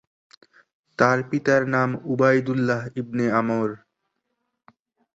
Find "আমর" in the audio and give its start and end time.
3.39-3.69